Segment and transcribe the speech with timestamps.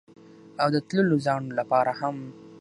[0.61, 2.15] او د تللو زاڼو لپاره هم